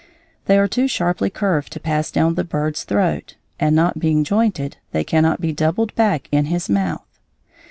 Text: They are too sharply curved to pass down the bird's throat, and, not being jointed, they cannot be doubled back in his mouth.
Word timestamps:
They 0.45 0.57
are 0.57 0.67
too 0.67 0.87
sharply 0.87 1.29
curved 1.29 1.71
to 1.73 1.79
pass 1.79 2.09
down 2.09 2.33
the 2.33 2.43
bird's 2.43 2.85
throat, 2.85 3.35
and, 3.59 3.75
not 3.75 3.99
being 3.99 4.23
jointed, 4.23 4.77
they 4.93 5.03
cannot 5.03 5.39
be 5.39 5.53
doubled 5.53 5.93
back 5.93 6.27
in 6.31 6.45
his 6.45 6.67
mouth. 6.67 7.05